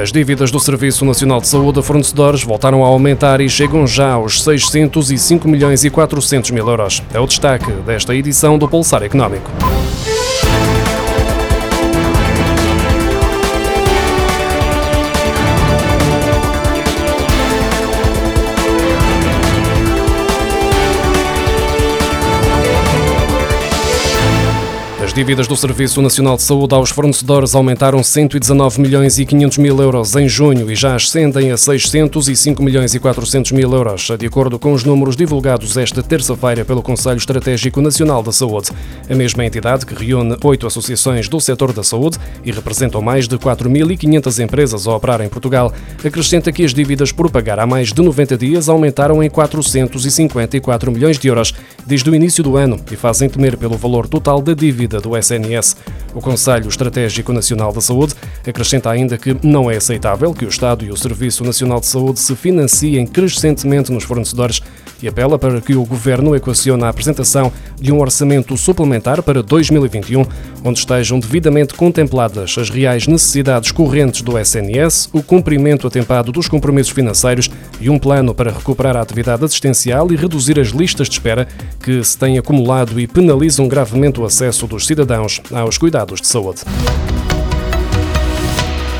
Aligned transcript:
As 0.00 0.10
dívidas 0.10 0.50
do 0.50 0.58
Serviço 0.58 1.04
Nacional 1.04 1.38
de 1.38 1.46
Saúde 1.46 1.78
a 1.78 1.82
fornecedores 1.82 2.42
voltaram 2.42 2.82
a 2.82 2.88
aumentar 2.88 3.42
e 3.42 3.48
chegam 3.48 3.86
já 3.86 4.12
aos 4.12 4.42
605 4.42 5.46
milhões 5.46 5.84
e 5.84 5.90
400 5.90 6.50
mil 6.50 6.66
euros. 6.66 7.02
É 7.12 7.20
o 7.20 7.26
destaque 7.26 7.70
desta 7.86 8.14
edição 8.14 8.56
do 8.56 8.66
Pulsar 8.66 9.02
Económico. 9.02 9.50
As 25.12 25.16
dívidas 25.16 25.46
do 25.46 25.54
Serviço 25.54 26.00
Nacional 26.00 26.36
de 26.36 26.42
Saúde 26.42 26.74
aos 26.74 26.88
fornecedores 26.88 27.54
aumentaram 27.54 28.02
119 28.02 28.80
milhões 28.80 29.18
e 29.18 29.26
500 29.26 29.58
mil 29.58 29.78
euros 29.78 30.16
em 30.16 30.26
junho 30.26 30.70
e 30.70 30.74
já 30.74 30.94
ascendem 30.94 31.50
a 31.50 31.56
605 31.58 32.62
milhões 32.62 32.94
e 32.94 32.98
400 32.98 33.52
mil 33.52 33.70
euros, 33.74 34.08
de 34.18 34.26
acordo 34.26 34.58
com 34.58 34.72
os 34.72 34.84
números 34.84 35.14
divulgados 35.14 35.76
esta 35.76 36.02
terça-feira 36.02 36.64
pelo 36.64 36.82
Conselho 36.82 37.18
Estratégico 37.18 37.82
Nacional 37.82 38.22
da 38.22 38.32
Saúde. 38.32 38.70
A 39.06 39.14
mesma 39.14 39.44
entidade, 39.44 39.84
que 39.84 39.94
reúne 39.94 40.34
oito 40.42 40.66
associações 40.66 41.28
do 41.28 41.38
setor 41.42 41.74
da 41.74 41.82
saúde 41.82 42.16
e 42.42 42.50
representam 42.50 43.02
mais 43.02 43.28
de 43.28 43.36
4.500 43.36 44.42
empresas 44.42 44.86
a 44.86 44.96
operar 44.96 45.20
em 45.20 45.28
Portugal, 45.28 45.74
acrescenta 46.02 46.50
que 46.50 46.64
as 46.64 46.72
dívidas 46.72 47.12
por 47.12 47.30
pagar 47.30 47.60
há 47.60 47.66
mais 47.66 47.92
de 47.92 48.00
90 48.00 48.38
dias 48.38 48.66
aumentaram 48.66 49.22
em 49.22 49.28
454 49.28 50.90
milhões 50.90 51.18
de 51.18 51.28
euros 51.28 51.52
desde 51.86 52.08
o 52.08 52.14
início 52.14 52.42
do 52.42 52.56
ano 52.56 52.80
e 52.90 52.96
fazem 52.96 53.28
temer 53.28 53.58
pelo 53.58 53.76
valor 53.76 54.08
total 54.08 54.40
da 54.40 54.54
dívida 54.54 55.01
do 55.02 55.16
SNS. 55.16 55.76
O 56.14 56.20
Conselho 56.20 56.68
Estratégico 56.68 57.32
Nacional 57.32 57.72
da 57.72 57.80
Saúde 57.80 58.14
acrescenta 58.46 58.90
ainda 58.90 59.18
que 59.18 59.36
não 59.42 59.70
é 59.70 59.76
aceitável 59.76 60.32
que 60.32 60.44
o 60.44 60.48
Estado 60.48 60.84
e 60.84 60.90
o 60.90 60.96
Serviço 60.96 61.44
Nacional 61.44 61.80
de 61.80 61.86
Saúde 61.86 62.20
se 62.20 62.34
financiem 62.34 63.06
crescentemente 63.06 63.92
nos 63.92 64.04
fornecedores 64.04 64.62
e 65.02 65.08
apela 65.08 65.38
para 65.38 65.60
que 65.60 65.74
o 65.74 65.84
Governo 65.84 66.36
equacione 66.36 66.84
a 66.84 66.88
apresentação 66.88 67.52
de 67.80 67.92
um 67.92 68.00
orçamento 68.00 68.56
suplementar 68.56 69.22
para 69.22 69.42
2021, 69.42 70.24
onde 70.64 70.78
estejam 70.78 71.18
devidamente 71.18 71.74
contempladas 71.74 72.56
as 72.56 72.70
reais 72.70 73.06
necessidades 73.08 73.72
correntes 73.72 74.22
do 74.22 74.38
SNS, 74.38 75.08
o 75.12 75.22
cumprimento 75.22 75.86
atempado 75.86 76.30
dos 76.30 76.46
compromissos 76.46 76.92
financeiros 76.92 77.50
e 77.82 77.90
um 77.90 77.98
plano 77.98 78.32
para 78.32 78.52
recuperar 78.52 78.96
a 78.96 79.00
atividade 79.00 79.44
assistencial 79.44 80.12
e 80.12 80.16
reduzir 80.16 80.58
as 80.60 80.68
listas 80.68 81.08
de 81.08 81.14
espera 81.14 81.48
que 81.82 82.02
se 82.04 82.16
têm 82.16 82.38
acumulado 82.38 83.00
e 83.00 83.08
penalizam 83.08 83.66
gravemente 83.66 84.20
o 84.20 84.24
acesso 84.24 84.68
dos 84.68 84.86
cidadãos 84.86 85.40
aos 85.52 85.76
cuidados 85.76 86.20
de 86.20 86.28
saúde. 86.28 86.60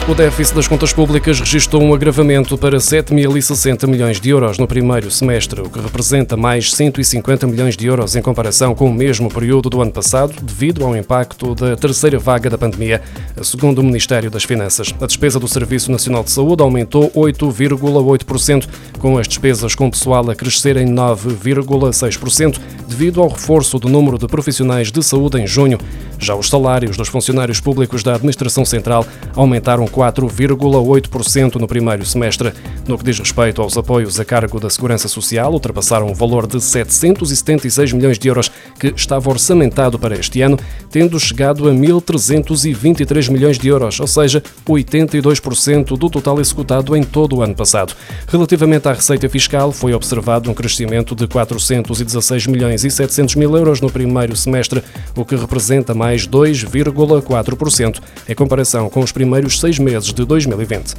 O 0.08 0.14
déficit 0.16 0.56
das 0.56 0.66
contas 0.66 0.92
públicas 0.92 1.38
registrou 1.38 1.80
um 1.80 1.94
agravamento 1.94 2.58
para 2.58 2.78
7.060 2.78 3.86
milhões 3.86 4.20
de 4.20 4.30
euros 4.30 4.58
no 4.58 4.66
primeiro 4.66 5.08
semestre, 5.12 5.60
o 5.60 5.70
que 5.70 5.78
representa 5.78 6.36
mais 6.36 6.74
150 6.74 7.46
milhões 7.46 7.76
de 7.76 7.86
euros 7.86 8.16
em 8.16 8.20
comparação 8.20 8.74
com 8.74 8.90
o 8.90 8.92
mesmo 8.92 9.32
período 9.32 9.70
do 9.70 9.80
ano 9.80 9.92
passado, 9.92 10.34
devido 10.42 10.84
ao 10.84 10.96
impacto 10.96 11.54
da 11.54 11.76
terceira 11.76 12.18
vaga 12.18 12.50
da 12.50 12.58
pandemia, 12.58 13.00
segundo 13.42 13.78
o 13.78 13.84
Ministério 13.84 14.28
das 14.28 14.42
Finanças. 14.42 14.92
A 15.00 15.06
despesa 15.06 15.38
do 15.38 15.46
Serviço 15.46 15.90
Nacional 15.92 16.24
de 16.24 16.32
Saúde 16.32 16.64
aumentou 16.64 17.08
8,8%, 17.12 18.68
com 18.98 19.16
as 19.16 19.28
despesas 19.28 19.76
com 19.76 19.88
pessoal 19.88 20.28
a 20.28 20.34
crescerem 20.34 20.88
9,6%, 20.88 22.58
devido 22.88 23.22
ao 23.22 23.28
reforço 23.28 23.78
do 23.78 23.88
número 23.88 24.18
de 24.18 24.26
profissionais 24.26 24.90
de 24.90 25.02
saúde 25.02 25.40
em 25.40 25.46
junho. 25.46 25.78
Já 26.22 26.36
os 26.36 26.48
salários 26.48 26.96
dos 26.96 27.08
funcionários 27.08 27.58
públicos 27.58 28.04
da 28.04 28.14
Administração 28.14 28.64
Central 28.64 29.04
aumentaram 29.34 29.84
4,8% 29.86 31.56
no 31.56 31.66
primeiro 31.66 32.06
semestre. 32.06 32.52
No 32.86 32.96
que 32.96 33.02
diz 33.04 33.18
respeito 33.18 33.60
aos 33.60 33.76
apoios 33.76 34.20
a 34.20 34.24
cargo 34.24 34.60
da 34.60 34.70
Segurança 34.70 35.08
Social, 35.08 35.52
ultrapassaram 35.52 36.08
o 36.08 36.14
valor 36.14 36.46
de 36.46 36.60
776 36.60 37.92
milhões 37.92 38.20
de 38.20 38.28
euros 38.28 38.52
que 38.78 38.94
estava 38.94 39.28
orçamentado 39.30 39.98
para 39.98 40.14
este 40.14 40.40
ano, 40.42 40.56
tendo 40.92 41.18
chegado 41.18 41.68
a 41.68 41.72
1.323 41.72 43.28
milhões 43.28 43.58
de 43.58 43.66
euros, 43.66 43.98
ou 43.98 44.06
seja, 44.06 44.40
82% 44.64 45.98
do 45.98 46.08
total 46.08 46.40
executado 46.40 46.96
em 46.96 47.02
todo 47.02 47.34
o 47.36 47.42
ano 47.42 47.56
passado. 47.56 47.96
Relativamente 48.28 48.86
à 48.86 48.92
receita 48.92 49.28
fiscal, 49.28 49.72
foi 49.72 49.92
observado 49.92 50.48
um 50.48 50.54
crescimento 50.54 51.16
de 51.16 51.26
416 51.26 52.46
milhões 52.46 52.84
e 52.84 52.90
700 52.92 53.34
mil 53.34 53.56
euros 53.56 53.80
no 53.80 53.90
primeiro 53.90 54.36
semestre, 54.36 54.84
o 55.16 55.24
que 55.24 55.34
representa 55.34 55.92
mais 55.92 56.11
2,4% 56.20 58.00
em 58.28 58.34
comparação 58.34 58.88
com 58.88 59.00
os 59.00 59.12
primeiros 59.12 59.58
seis 59.58 59.78
meses 59.78 60.12
de 60.12 60.24
2020. 60.24 60.94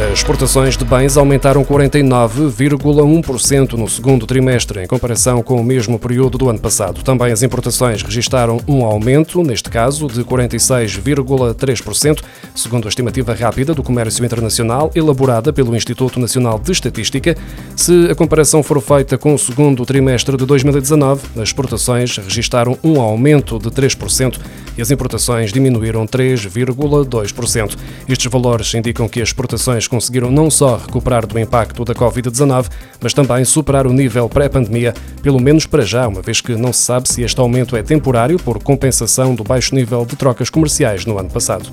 As 0.00 0.20
exportações 0.20 0.78
de 0.78 0.84
bens 0.84 1.18
aumentaram 1.18 1.62
49,1% 1.62 3.74
no 3.74 3.86
segundo 3.86 4.26
trimestre, 4.26 4.82
em 4.82 4.86
comparação 4.86 5.42
com 5.42 5.60
o 5.60 5.64
mesmo 5.64 5.98
período 5.98 6.38
do 6.38 6.48
ano 6.48 6.58
passado. 6.58 7.02
Também 7.02 7.30
as 7.30 7.42
importações 7.42 8.02
registaram 8.02 8.58
um 8.66 8.82
aumento, 8.82 9.42
neste 9.42 9.68
caso, 9.68 10.06
de 10.06 10.24
46,3%, 10.24 12.22
segundo 12.54 12.86
a 12.86 12.88
estimativa 12.88 13.34
rápida 13.34 13.74
do 13.74 13.82
comércio 13.82 14.24
internacional 14.24 14.90
elaborada 14.94 15.52
pelo 15.52 15.76
Instituto 15.76 16.18
Nacional 16.18 16.58
de 16.58 16.72
Estatística. 16.72 17.36
Se 17.76 18.08
a 18.10 18.14
comparação 18.14 18.62
for 18.62 18.80
feita 18.80 19.18
com 19.18 19.34
o 19.34 19.38
segundo 19.38 19.84
trimestre 19.84 20.34
de 20.34 20.46
2019, 20.46 21.26
as 21.36 21.42
exportações 21.42 22.16
registaram 22.16 22.78
um 22.82 23.02
aumento 23.02 23.58
de 23.58 23.70
3% 23.70 24.38
e 24.78 24.82
as 24.82 24.90
importações 24.90 25.52
diminuíram 25.52 26.06
3,2%. 26.06 27.76
Estes 28.08 28.32
valores 28.32 28.74
indicam 28.74 29.06
que 29.06 29.20
as 29.20 29.28
exportações 29.28 29.89
conseguiram 29.90 30.30
não 30.30 30.48
só 30.48 30.76
recuperar 30.76 31.26
do 31.26 31.38
impacto 31.38 31.84
da 31.84 31.94
Covid-19, 31.94 32.68
mas 33.00 33.12
também 33.12 33.44
superar 33.44 33.86
o 33.86 33.92
nível 33.92 34.28
pré-pandemia, 34.28 34.94
pelo 35.22 35.40
menos 35.40 35.66
para 35.66 35.82
já, 35.82 36.06
uma 36.06 36.22
vez 36.22 36.40
que 36.40 36.54
não 36.54 36.72
se 36.72 36.82
sabe 36.82 37.08
se 37.08 37.22
este 37.22 37.40
aumento 37.40 37.76
é 37.76 37.82
temporário 37.82 38.38
por 38.38 38.62
compensação 38.62 39.34
do 39.34 39.44
baixo 39.44 39.74
nível 39.74 40.06
de 40.06 40.16
trocas 40.16 40.48
comerciais 40.48 41.04
no 41.04 41.18
ano 41.18 41.28
passado. 41.28 41.68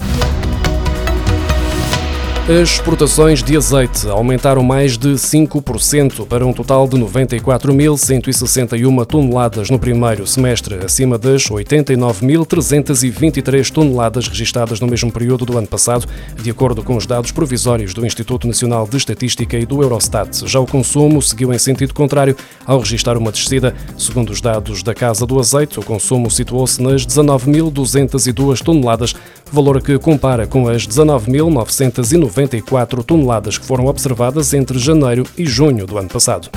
As 2.50 2.70
exportações 2.70 3.44
de 3.44 3.58
azeite 3.58 4.08
aumentaram 4.08 4.64
mais 4.64 4.98
de 4.98 5.10
5% 5.10 6.26
para 6.28 6.46
um 6.46 6.54
total 6.54 6.88
de 6.88 6.96
94.161 6.96 9.06
toneladas 9.06 9.70
no 9.70 9.78
primeiro 9.78 10.26
semestre, 10.26 10.76
acima 10.76 11.18
das 11.18 11.44
89.323 11.44 13.70
toneladas 13.70 14.30
registadas 14.30 14.80
no 14.80 14.88
mesmo 14.88 15.12
período 15.12 15.44
do 15.44 15.58
ano 15.58 15.68
passado, 15.68 16.08
de 16.42 16.50
acordo 16.50 16.82
com 16.82 16.96
os 16.96 17.06
dados 17.06 17.34
provisórios 17.34 17.94
do 17.94 18.06
Instituto 18.06 18.48
Nacional 18.48 18.88
de 18.88 18.96
Estatística 18.96 19.58
e 19.58 19.66
do 19.66 19.84
Eurostat. 19.84 20.48
Já 20.48 20.62
o 20.62 20.66
consumo 20.66 21.22
seguiu 21.22 21.54
em 21.54 21.60
sentido 21.60 21.94
contrário 21.94 22.34
ao 22.66 22.80
registrar 22.80 23.18
uma 23.18 23.30
descida. 23.30 23.76
Segundo 23.98 24.30
os 24.30 24.40
dados 24.40 24.82
da 24.82 24.94
Casa 24.94 25.26
do 25.26 25.38
Azeite, 25.38 25.82
o 25.82 25.84
consumo 25.84 26.32
situou-se 26.32 26.82
nas 26.82 27.06
19.202 27.06 28.64
toneladas, 28.64 29.14
valor 29.52 29.82
que 29.82 30.00
compara 30.00 30.48
com 30.48 30.70
as 30.70 30.88
19.990 30.88 32.37
94 32.38 33.04
toneladas 33.04 33.58
que 33.58 33.66
foram 33.66 33.88
observadas 33.88 34.54
entre 34.54 34.78
janeiro 34.78 35.26
e 35.36 35.44
junho 35.44 35.88
do 35.88 35.98
ano 35.98 36.08
passado. 36.08 36.50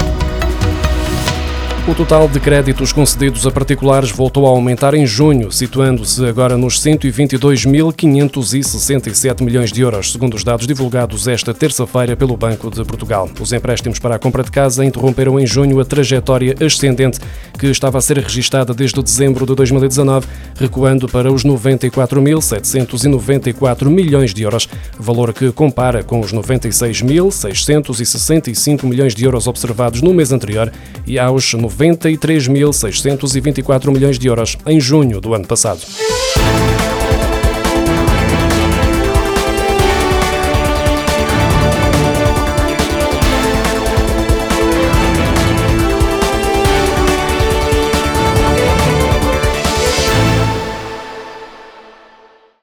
O 1.87 1.95
total 1.95 2.27
de 2.27 2.39
créditos 2.39 2.93
concedidos 2.93 3.47
a 3.47 3.51
particulares 3.51 4.11
voltou 4.11 4.45
a 4.45 4.49
aumentar 4.49 4.93
em 4.93 5.03
junho, 5.03 5.51
situando-se 5.51 6.23
agora 6.23 6.55
nos 6.55 6.79
122.567 6.79 9.41
milhões 9.41 9.71
de 9.71 9.81
euros, 9.81 10.11
segundo 10.11 10.35
os 10.35 10.43
dados 10.43 10.67
divulgados 10.67 11.27
esta 11.27 11.55
terça-feira 11.55 12.15
pelo 12.15 12.37
Banco 12.37 12.69
de 12.69 12.85
Portugal. 12.85 13.27
Os 13.39 13.51
empréstimos 13.51 13.97
para 13.97 14.13
a 14.13 14.19
compra 14.19 14.43
de 14.43 14.51
casa 14.51 14.85
interromperam 14.85 15.39
em 15.39 15.47
junho 15.47 15.79
a 15.79 15.85
trajetória 15.85 16.55
ascendente 16.63 17.19
que 17.57 17.65
estava 17.65 17.97
a 17.97 18.01
ser 18.01 18.19
registada 18.19 18.75
desde 18.75 19.01
dezembro 19.01 19.47
de 19.47 19.55
2019, 19.55 20.27
recuando 20.59 21.09
para 21.09 21.33
os 21.33 21.43
94.794 21.43 23.89
milhões 23.89 24.35
de 24.35 24.43
euros, 24.43 24.69
valor 24.99 25.33
que 25.33 25.51
compara 25.51 26.03
com 26.03 26.19
os 26.19 26.31
96.665 26.31 28.83
milhões 28.83 29.15
de 29.15 29.25
euros 29.25 29.47
observados 29.47 30.03
no 30.03 30.13
mês 30.13 30.31
anterior 30.31 30.71
e 31.07 31.17
aos 31.17 31.55
93.624 31.77 33.91
milhões 33.91 34.19
de 34.19 34.27
euros 34.27 34.57
em 34.65 34.79
junho 34.79 35.19
do 35.19 35.33
ano 35.33 35.47
passado. 35.47 35.81